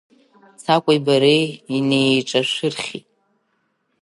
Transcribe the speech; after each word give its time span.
Цақәеи 0.63 0.99
бареи 1.05 1.45
инеиҿашәырхьит. 1.75 3.07